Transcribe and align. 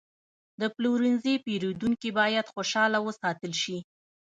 د 0.59 0.61
پلورنځي 0.75 1.35
پیرودونکي 1.45 2.09
باید 2.19 2.51
خوشحاله 2.53 2.99
وساتل 3.07 3.53
شي. 3.63 3.77